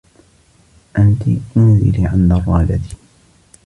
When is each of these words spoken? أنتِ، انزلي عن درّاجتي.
أنتِ، 0.97 1.21
انزلي 1.57 2.05
عن 2.05 2.27
درّاجتي. 2.27 2.95